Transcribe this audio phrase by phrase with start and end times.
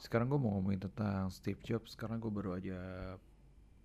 [0.00, 1.92] Sekarang gue mau ngomongin tentang Steve Jobs.
[1.92, 2.80] Karena gue baru aja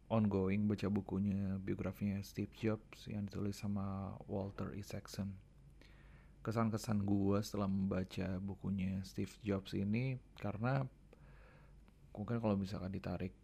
[0.07, 5.35] ongoing baca bukunya biografinya Steve Jobs yang ditulis sama Walter Isaacson.
[6.39, 10.87] Kesan-kesan gue setelah membaca bukunya Steve Jobs ini karena
[12.15, 13.35] mungkin kalau misalkan ditarik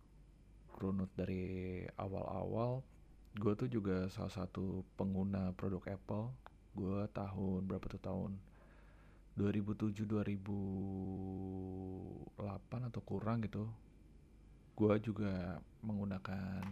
[0.79, 2.85] runut dari awal-awal
[3.35, 6.31] gue tuh juga salah satu pengguna produk Apple.
[6.71, 8.31] Gue tahun berapa tuh tahun
[9.35, 13.71] 2007 2008 atau kurang gitu
[14.75, 16.63] gue juga menggunakan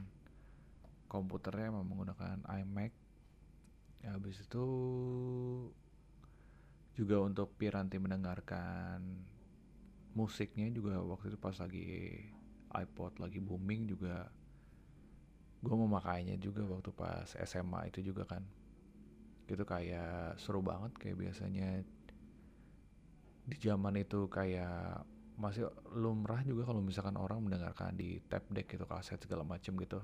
[1.10, 2.94] komputernya emang menggunakan iMac.
[4.06, 4.66] Ya, habis itu
[6.96, 9.04] juga untuk piranti mendengarkan
[10.18, 11.90] musiknya juga waktu itu pas lagi
[12.70, 14.28] iPod lagi booming juga
[15.60, 18.46] gue memakainya juga waktu pas SMA itu juga kan.
[19.50, 21.84] Gitu kayak seru banget kayak biasanya
[23.50, 25.02] di zaman itu kayak
[25.40, 30.04] masih lumrah juga kalau misalkan orang mendengarkan di tape deck gitu kaset segala macem gitu.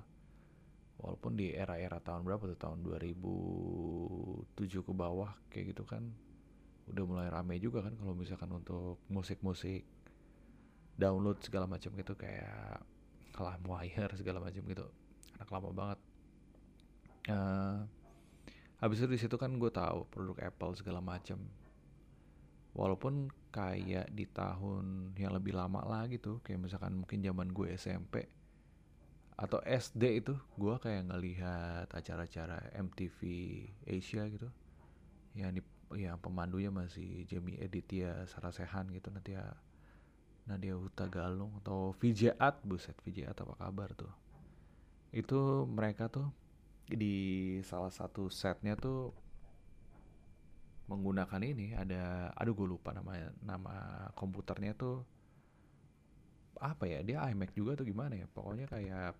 [0.95, 2.55] Walaupun di era-era tahun berapa tuh?
[2.55, 6.07] Tahun 2007 ke bawah kayak gitu kan.
[6.87, 9.83] Udah mulai rame juga kan kalau misalkan untuk musik-musik
[10.95, 12.79] download segala macam gitu kayak
[13.67, 14.87] wire segala macam gitu.
[15.35, 15.99] Anak lama banget.
[17.27, 17.83] Uh,
[18.79, 21.43] habis itu di situ kan gue tahu produk Apple segala macam
[22.75, 28.27] walaupun kayak di tahun yang lebih lama lah gitu kayak misalkan mungkin zaman gue SMP
[29.35, 33.19] atau SD itu gue kayak ngelihat acara-acara MTV
[33.83, 34.47] Asia gitu.
[35.35, 35.61] Yang di
[36.07, 39.45] yang pemandunya masih Jamie Editya Sarasehan gitu nanti ya
[40.47, 44.11] Nadia Huta Galung atau Vijaat buset Vijaat apa kabar tuh?
[45.11, 46.31] Itu mereka tuh
[46.87, 49.11] di salah satu setnya tuh
[50.85, 55.01] menggunakan ini ada aduh gue lupa nama nama komputernya tuh
[56.61, 59.17] apa ya dia iMac juga tuh gimana ya pokoknya kayak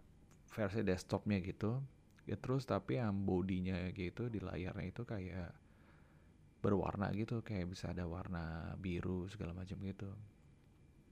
[0.55, 1.83] versi desktopnya gitu.
[2.25, 5.53] Ya terus tapi yang bodinya gitu di layarnya itu kayak
[6.63, 10.09] berwarna gitu kayak bisa ada warna biru segala macam gitu.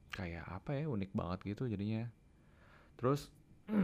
[0.09, 2.09] Kayak apa ya unik banget gitu jadinya.
[2.97, 3.29] Terus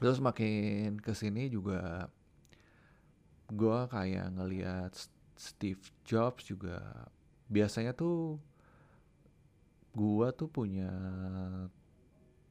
[0.00, 2.08] terus makin ke sini juga
[3.46, 4.92] gue kayak ngelihat
[5.38, 7.06] Steve Jobs juga
[7.46, 8.42] biasanya tuh
[9.94, 10.90] gue tuh punya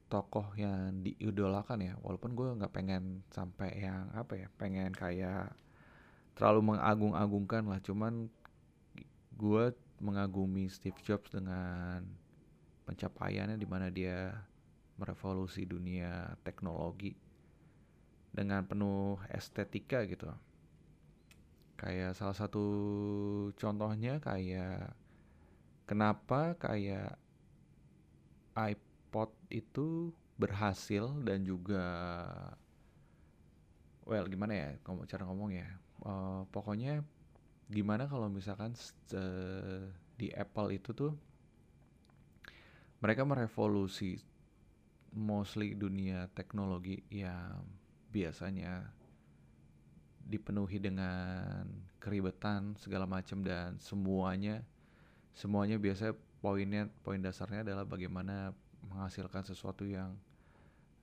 [0.08, 5.52] tokoh yang diidolakan ya walaupun gue nggak pengen sampai yang apa ya pengen kayak
[6.38, 8.32] terlalu mengagung-agungkan lah cuman
[9.36, 9.66] gue
[10.00, 12.06] mengagumi Steve Jobs dengan
[12.86, 14.32] pencapaiannya di mana dia
[14.96, 17.12] merevolusi dunia teknologi
[18.32, 20.28] dengan penuh estetika gitu
[21.86, 22.66] kayak salah satu
[23.54, 24.90] contohnya kayak
[25.86, 27.14] kenapa kayak
[28.58, 30.10] iPod itu
[30.42, 31.86] berhasil dan juga
[34.10, 34.70] well gimana ya
[35.06, 35.70] cara ngomong ya?
[36.02, 37.06] Uh, pokoknya
[37.70, 38.74] gimana kalau misalkan
[39.14, 39.86] uh,
[40.18, 41.14] di Apple itu tuh
[42.98, 44.18] mereka merevolusi
[45.14, 47.62] mostly dunia teknologi yang
[48.10, 48.95] biasanya
[50.26, 51.64] dipenuhi dengan
[52.02, 54.66] keribetan segala macam dan semuanya
[55.38, 58.54] semuanya biasa poinnya poin dasarnya adalah bagaimana
[58.90, 60.18] menghasilkan sesuatu yang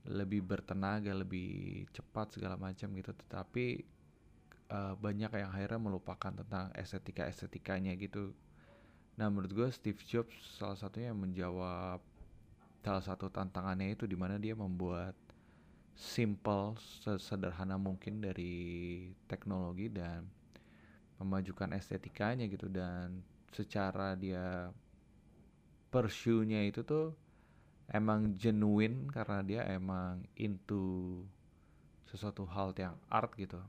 [0.02, 3.14] lebih bertenaga lebih cepat segala macam gitu.
[3.14, 3.66] Tetapi
[4.70, 8.34] uh, banyak yang akhirnya melupakan tentang estetika estetikanya gitu.
[9.18, 12.02] Nah menurut gue Steve Jobs salah satunya yang menjawab
[12.82, 15.14] salah satu tantangannya itu di mana dia membuat
[15.92, 20.26] simple sesederhana mungkin dari teknologi dan
[21.20, 22.66] memajukan estetikanya gitu.
[22.66, 23.22] Dan
[23.52, 24.72] secara dia
[25.92, 27.12] pursue-nya itu tuh
[27.92, 31.20] emang genuine karena dia emang into
[32.08, 33.60] sesuatu hal yang art gitu.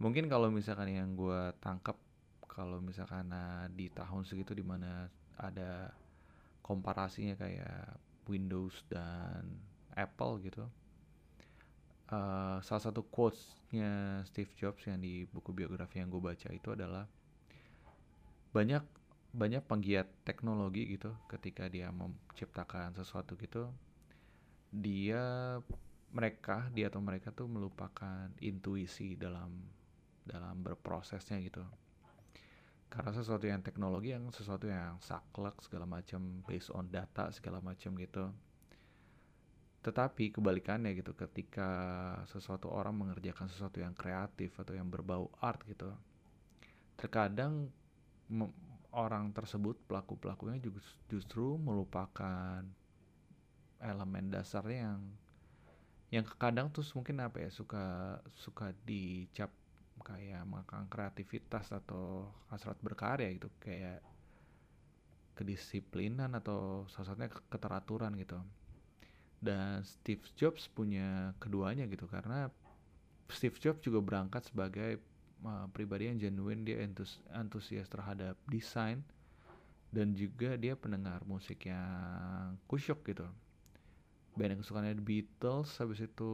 [0.00, 1.96] Mungkin kalau misalkan yang gue tangkap
[2.52, 5.08] kalau misalkan nah, di tahun segitu di mana
[5.40, 5.88] ada
[6.60, 7.96] komparasinya kayak
[8.28, 9.56] Windows dan
[9.96, 10.68] Apple gitu
[12.12, 17.08] uh, salah satu quotesnya Steve Jobs yang di buku biografi yang gue baca itu adalah
[18.52, 18.84] banyak
[19.32, 23.72] banyak penggiat teknologi gitu ketika dia menciptakan sesuatu gitu
[24.68, 25.56] dia
[26.12, 29.64] mereka dia atau mereka tuh melupakan intuisi dalam
[30.22, 31.64] dalam berprosesnya gitu.
[32.92, 37.96] Karena sesuatu yang teknologi yang sesuatu yang saklek segala macam based on data segala macam
[37.96, 38.28] gitu
[39.82, 41.70] tetapi kebalikannya gitu ketika
[42.30, 45.90] sesuatu orang mengerjakan sesuatu yang kreatif atau yang berbau art gitu
[46.94, 47.66] terkadang
[48.94, 50.62] orang tersebut pelaku pelakunya
[51.10, 52.62] justru melupakan
[53.82, 55.00] elemen dasarnya yang
[56.12, 59.50] yang kadang tuh mungkin apa ya suka suka dicap
[60.04, 64.04] kayak makan kreativitas atau hasrat berkarya gitu kayak
[65.32, 68.38] kedisiplinan atau salah satunya keteraturan gitu
[69.42, 72.46] dan Steve Jobs punya keduanya gitu karena
[73.26, 75.02] Steve Jobs juga berangkat sebagai
[75.42, 76.78] uh, pribadi yang genuine dia
[77.34, 79.02] antusias terhadap desain
[79.92, 83.28] dan juga dia pendengar musik yang kusyuk gitu.
[84.32, 86.32] Band yang kesukaannya The Beatles habis itu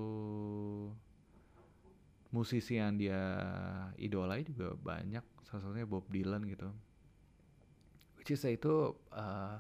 [2.31, 3.19] musisi yang dia
[3.99, 6.71] idolai juga banyak salah satunya Bob Dylan gitu.
[8.15, 9.59] Which is itu uh,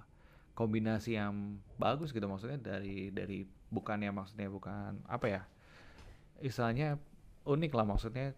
[0.58, 5.42] kombinasi yang bagus gitu maksudnya dari dari bukannya maksudnya bukan apa ya
[6.42, 6.98] istilahnya
[7.46, 8.34] unik lah maksudnya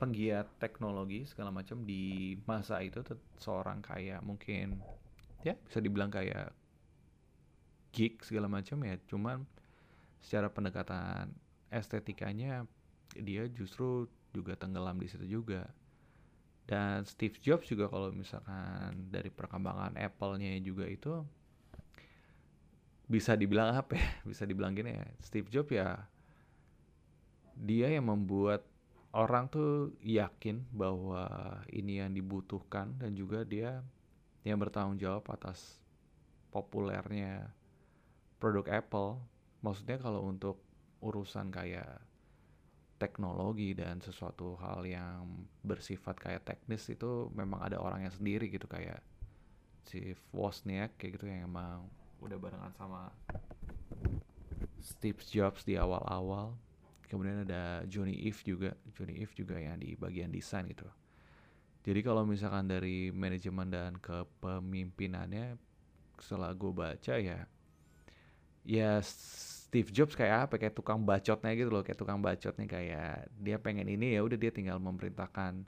[0.00, 3.04] penggiat teknologi segala macam di masa itu
[3.36, 4.80] seorang kayak mungkin
[5.44, 6.48] ya bisa dibilang kayak
[7.92, 9.44] geek segala macam ya cuman
[10.24, 11.28] secara pendekatan
[11.68, 12.64] estetikanya
[13.12, 15.68] dia justru juga tenggelam di situ juga
[16.66, 21.26] dan Steve Jobs juga kalau misalkan dari perkembangan Apple-nya juga itu
[23.10, 24.08] bisa dibilang apa ya?
[24.30, 26.06] Bisa dibilang gini ya Steve Jobs ya
[27.52, 28.64] dia yang membuat
[29.12, 31.28] orang tuh yakin bahwa
[31.68, 33.84] ini yang dibutuhkan dan juga dia
[34.42, 35.78] yang bertanggung jawab atas
[36.48, 37.52] populernya
[38.40, 39.20] produk Apple.
[39.62, 40.58] Maksudnya kalau untuk
[41.04, 42.00] urusan kayak
[43.02, 45.26] teknologi dan sesuatu hal yang
[45.66, 49.02] bersifat kayak teknis itu memang ada orangnya sendiri gitu kayak
[49.82, 51.90] si Wozniak kayak gitu yang emang
[52.22, 53.10] udah barengan sama
[54.78, 56.54] Steve Jobs di awal-awal.
[57.10, 60.86] Kemudian ada Johnny Ive juga Johnny Ive juga yang di bagian desain gitu.
[61.82, 65.58] Jadi kalau misalkan dari manajemen dan kepemimpinannya
[66.22, 67.42] setelah gue baca ya
[68.62, 69.02] ya
[69.72, 73.88] Steve Jobs kayak apa kayak tukang bacotnya gitu loh kayak tukang bacotnya kayak dia pengen
[73.88, 75.64] ini ya udah dia tinggal memerintahkan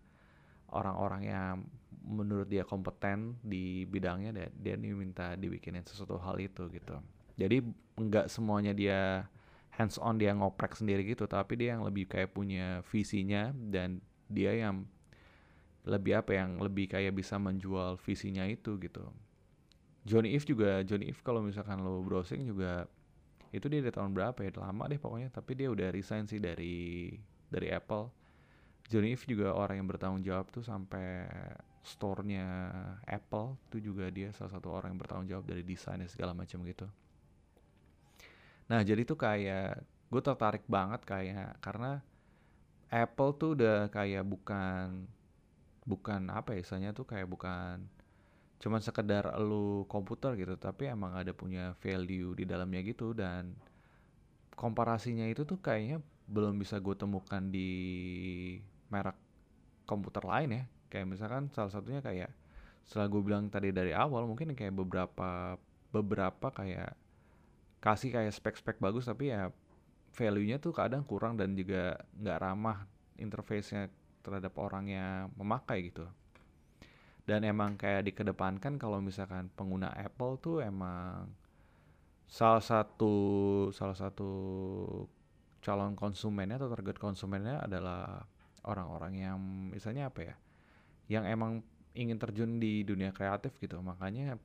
[0.69, 1.65] orang-orang yang
[2.05, 7.01] menurut dia kompeten di bidangnya dan dia minta dibikinin sesuatu hal itu gitu.
[7.41, 7.65] Jadi
[7.97, 9.25] nggak semuanya dia
[9.73, 14.53] hands on dia ngoprek sendiri gitu tapi dia yang lebih kayak punya visinya dan dia
[14.53, 14.85] yang
[15.89, 19.09] lebih apa yang lebih kayak bisa menjual visinya itu gitu.
[20.05, 22.85] Johnny Ive juga Johnny Ive kalau misalkan lo browsing juga
[23.55, 24.51] itu dia dari tahun berapa ya?
[24.59, 25.31] Lama deh pokoknya.
[25.31, 27.15] Tapi dia udah resign sih dari
[27.47, 28.11] dari Apple.
[28.91, 31.25] Johnny Ive juga orang yang bertanggung jawab tuh sampai
[31.87, 32.47] store-nya
[33.07, 33.55] Apple.
[33.71, 36.91] Tuh juga dia salah satu orang yang bertanggung jawab dari desainnya segala macam gitu.
[38.69, 39.81] Nah jadi tuh kayak
[40.11, 42.03] gue tertarik banget kayak karena
[42.93, 45.09] Apple tuh udah kayak bukan
[45.85, 47.85] bukan apa ya istilahnya tuh kayak bukan
[48.63, 53.13] cuman sekedar lu komputer gitu tapi emang ada punya value di dalamnya gitu.
[53.13, 53.55] Dan
[54.55, 57.71] komparasinya itu tuh kayaknya belum bisa gue temukan di
[58.89, 59.19] merek
[59.85, 60.65] komputer lain ya.
[60.89, 62.31] Kayak misalkan salah satunya kayak
[62.85, 65.57] setelah gue bilang tadi dari awal mungkin kayak beberapa
[65.89, 66.93] beberapa kayak
[67.81, 69.49] kasih kayak spek-spek bagus tapi ya
[70.15, 72.89] value-nya tuh kadang kurang dan juga nggak ramah
[73.21, 73.89] interface-nya
[74.25, 76.09] terhadap orang yang memakai gitu
[77.25, 81.33] dan emang kayak dikedepankan kalau misalkan pengguna Apple tuh emang
[82.29, 83.15] salah satu
[83.73, 84.31] salah satu
[85.65, 88.29] calon konsumennya atau target konsumennya adalah
[88.69, 89.37] orang-orang yang
[89.73, 90.35] misalnya apa ya
[91.09, 91.65] yang emang
[91.97, 93.79] ingin terjun di dunia kreatif gitu.
[93.81, 94.37] Makanya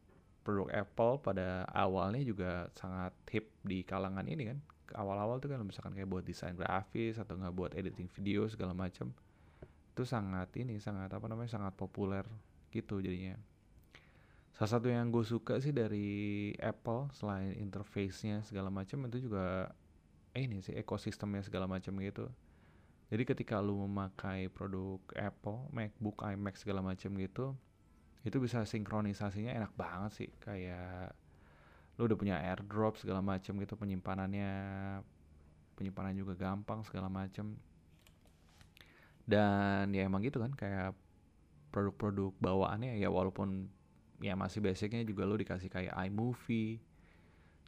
[0.46, 4.60] produk Apple pada awalnya juga sangat hip di kalangan ini kan.
[4.90, 9.14] Awal-awal tuh kan misalkan kayak buat desain grafis atau nggak buat editing video segala macam
[10.00, 12.24] itu sangat ini sangat apa namanya sangat populer
[12.72, 13.38] gitu jadinya.
[14.56, 19.72] Salah satu yang gue suka sih dari Apple selain interface-nya segala macam itu juga
[20.36, 22.28] eh, ini sih ekosistemnya segala macam gitu.
[23.10, 27.58] Jadi ketika lu memakai produk Apple MacBook iMac segala macam gitu
[28.28, 30.30] itu bisa sinkronisasinya enak banget sih.
[30.44, 31.16] Kayak
[31.96, 34.52] lu udah punya AirDrop segala macam gitu penyimpanannya
[35.80, 37.56] penyimpanan juga gampang segala macam
[39.24, 40.92] dan ya emang gitu kan kayak
[41.70, 43.70] produk-produk bawaannya ya walaupun
[44.20, 46.82] ya masih basicnya juga lo dikasih kayak iMovie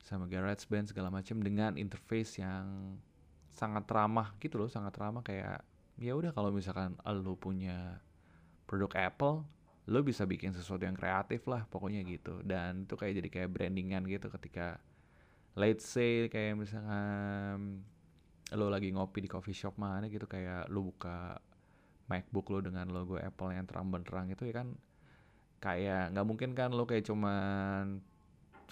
[0.02, 2.98] sama GarageBand segala macam dengan interface yang
[3.54, 5.62] sangat ramah gitu loh sangat ramah kayak
[6.02, 8.02] ya udah kalau misalkan lo punya
[8.66, 9.46] produk Apple
[9.90, 12.40] lo bisa bikin sesuatu yang kreatif lah pokoknya gitu.
[12.46, 14.78] Dan itu kayak jadi kayak brandingan gitu ketika
[15.58, 17.82] let's say kayak misalkan
[18.56, 21.40] lo lagi ngopi di coffee shop mana gitu kayak lo buka
[22.12, 24.76] MacBook lo dengan logo Apple yang terang benderang itu ya kan
[25.64, 28.04] kayak nggak mungkin kan lo kayak cuman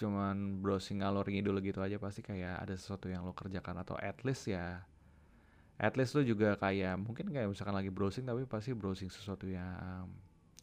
[0.00, 3.80] cuman browsing ngalor ngidul gitu aja pasti kayak ada sesuatu yang lo kerjakan.
[3.84, 4.84] Atau at least ya
[5.80, 10.08] at least lo juga kayak mungkin kayak misalkan lagi browsing tapi pasti browsing sesuatu yang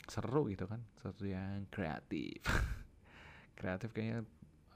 [0.06, 2.42] seru gitu kan sesuatu yang kreatif.
[3.58, 4.22] Kreatif kayaknya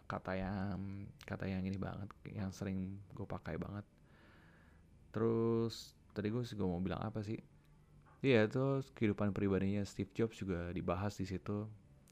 [0.10, 3.86] kata yang kata yang ini banget yang sering gue pakai banget.
[5.14, 7.40] Terus tadi gue sih gue mau bilang apa sih
[8.22, 11.68] iya terus kehidupan pribadinya Steve Jobs juga dibahas di situ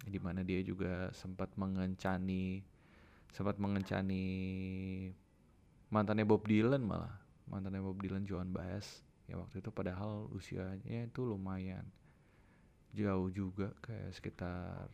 [0.05, 2.65] di mana dia juga sempat mengencani
[3.29, 4.25] sempat mengencani
[5.89, 7.13] mantannya Bob Dylan malah
[7.49, 9.01] mantannya Bob Dylan Joan Baez.
[9.29, 11.85] Ya waktu itu padahal usianya itu lumayan
[12.93, 14.89] jauh juga kayak sekitar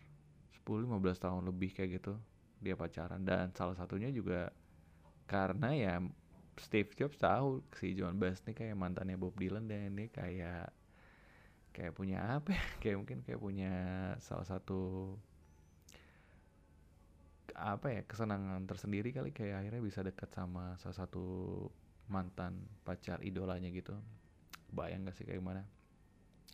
[0.67, 2.19] 10-15 tahun lebih kayak gitu
[2.59, 3.23] dia pacaran.
[3.23, 4.51] Dan salah satunya juga
[5.27, 5.95] karena ya
[6.55, 10.71] Steve Jobs tahu si John Bass nih kayak mantannya Bob Dylan dan ini kayak
[11.75, 12.63] kayak punya apa ya?
[12.81, 13.71] Kayak mungkin kayak punya
[14.27, 14.79] salah satu
[17.55, 21.23] apa ya kesenangan tersendiri kali kayak akhirnya bisa dekat sama salah satu
[22.11, 22.53] mantan
[22.85, 23.95] pacar idolanya gitu.
[24.77, 25.61] Bayang gak sih kayak gimana?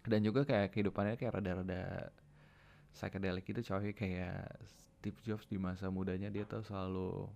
[0.06, 2.10] Dan juga kayak kehidupannya kayak rada-rada
[2.96, 3.94] psychedelic gitu coy.
[3.96, 7.30] Kayak Steve Jobs di masa mudanya dia tuh selalu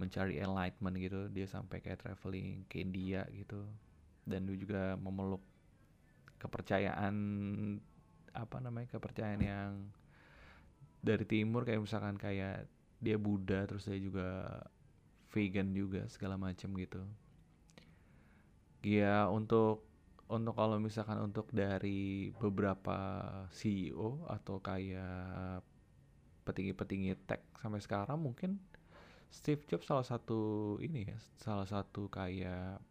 [0.00, 1.20] mencari enlightenment gitu.
[1.30, 3.60] Dia sampai kayak traveling ke India gitu.
[4.24, 5.42] Dan dia juga memeluk
[6.40, 7.14] kepercayaan
[8.32, 9.72] apa namanya kepercayaan yang
[11.04, 12.68] dari timur kayak misalkan kayak
[13.00, 14.60] dia Buddha terus dia juga
[15.32, 17.00] vegan juga segala macam gitu.
[18.80, 19.84] Ya untuk
[20.30, 22.96] untuk kalau misalkan untuk dari beberapa
[23.50, 25.60] CEO atau kayak
[26.46, 28.62] petinggi-petinggi tech sampai sekarang mungkin
[29.30, 32.82] Steve Jobs salah satu ini ya salah satu kayak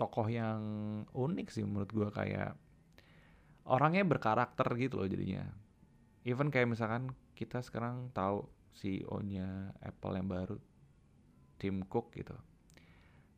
[0.00, 0.60] tokoh yang
[1.12, 2.56] unik sih menurut gue kayak
[3.68, 5.44] orangnya berkarakter gitu loh jadinya.
[6.24, 10.56] Even kayak misalkan kita sekarang tahu CEO-nya Apple yang baru
[11.60, 12.32] Tim Cook gitu.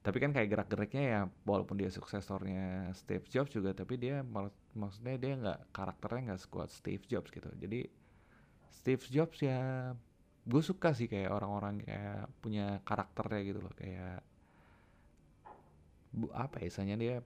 [0.02, 5.14] Tapi kan kayak gerak-geriknya ya walaupun dia suksesornya Steve Jobs juga tapi dia mak maksudnya
[5.14, 7.46] dia nggak karakternya nggak sekuat Steve Jobs gitu.
[7.54, 7.86] Jadi
[8.70, 9.94] Steve Jobs ya
[10.42, 13.74] gue suka sih kayak orang-orang kayak punya karakternya gitu loh.
[13.78, 14.26] Kayak
[16.32, 17.16] apa ya dia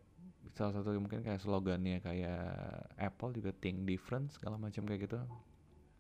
[0.55, 2.43] salah satu mungkin kayak slogannya kayak
[2.97, 5.19] Apple juga think different segala macam kayak gitu.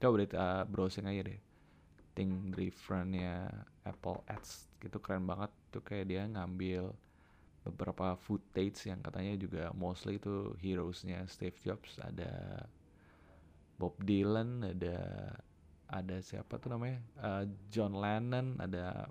[0.00, 1.40] Coba deh uh, browsing aja deh.
[2.16, 3.50] Think different ya
[3.84, 5.52] Apple Ads gitu keren banget.
[5.68, 6.94] Tuh kayak dia ngambil
[7.66, 12.00] beberapa footage yang katanya juga mostly itu heroesnya Steve Jobs.
[12.00, 12.64] Ada
[13.76, 14.96] Bob Dylan ada
[15.92, 17.04] ada siapa tuh namanya?
[17.20, 19.10] Uh, John Lennon ada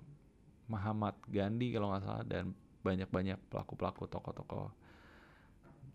[0.66, 2.50] Muhammad Gandhi kalau nggak salah dan
[2.86, 4.70] banyak-banyak pelaku-pelaku tokoh-tokoh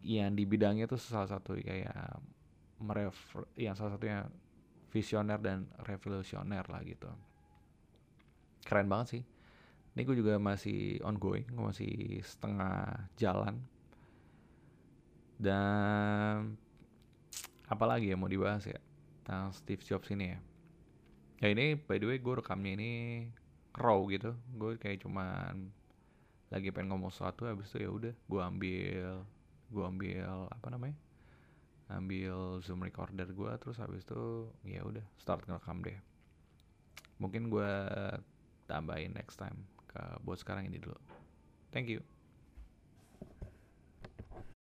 [0.01, 2.19] yang di bidangnya tuh salah satu kayak
[2.81, 3.13] merev
[3.53, 4.25] yang salah satunya
[4.89, 7.07] visioner dan revolusioner lah gitu.
[8.65, 9.23] Keren banget sih.
[9.91, 11.93] Ini gue juga masih ongoing gue masih
[12.25, 13.61] setengah jalan.
[15.41, 16.57] Dan
[17.69, 18.81] apalagi ya mau dibahas ya?
[19.21, 20.39] Tentang Steve Jobs ini ya.
[21.41, 22.91] Ya ini by the way gue rekamnya ini
[23.77, 24.33] raw gitu.
[24.57, 25.69] Gue kayak cuman
[26.51, 29.23] lagi pengen ngomong sesuatu habis itu ya udah gue ambil
[29.71, 30.97] gue ambil apa namanya
[31.91, 35.95] ambil zoom recorder gue terus habis itu ya udah start ngerekam deh.
[37.19, 37.71] Mungkin gue
[38.67, 40.95] tambahin next time ke buat sekarang ini dulu.
[41.71, 42.10] Thank you